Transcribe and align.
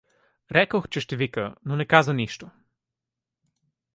Рекох, 0.51 0.87
че 0.89 0.99
ще 1.01 1.15
вика, 1.15 1.55
но 1.65 1.75
не 1.75 1.85
каза 1.85 2.13
нищо. 2.13 2.49